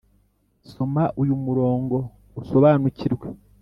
[0.71, 1.95] Soma uyu murongo
[2.39, 3.27] usobanukirwe